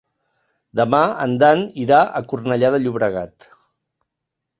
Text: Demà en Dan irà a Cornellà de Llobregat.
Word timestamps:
Demà 0.79 1.01
en 1.25 1.35
Dan 1.43 1.61
irà 1.83 1.99
a 2.05 2.21
Cornellà 2.31 2.73
de 2.77 2.81
Llobregat. 2.81 3.47